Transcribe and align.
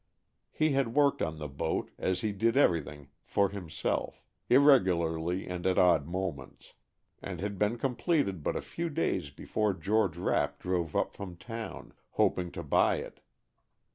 He 0.49 0.71
had 0.71 0.95
worked 0.95 1.21
on 1.21 1.37
the 1.37 1.47
boat, 1.47 1.91
as 1.99 2.21
he 2.21 2.31
did 2.31 2.57
everything 2.57 3.09
for 3.23 3.49
himself, 3.49 4.23
irregularly 4.49 5.45
and 5.47 5.63
at 5.67 5.77
odd 5.77 6.07
moments, 6.07 6.73
and 7.21 7.37
the 7.37 7.41
boat 7.43 7.43
had 7.43 7.59
been 7.59 7.77
completed 7.77 8.41
but 8.41 8.55
a 8.55 8.61
few 8.63 8.89
days 8.89 9.29
before 9.29 9.75
George 9.75 10.17
Rapp 10.17 10.57
drove 10.57 10.95
up 10.95 11.13
from 11.15 11.37
town, 11.37 11.93
hoping 12.13 12.49
to 12.53 12.63
buy 12.63 12.95
it. 12.95 13.19